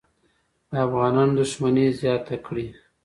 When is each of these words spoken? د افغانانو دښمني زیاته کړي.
د 0.69 0.71
افغانانو 0.87 1.37
دښمني 1.41 1.85
زیاته 2.01 2.35
کړي. 2.45 2.67